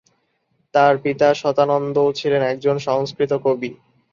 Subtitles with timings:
[0.73, 3.71] তাঁর পিতা শতানন্দও ছিলেন একজ সংস্কৃত কবি।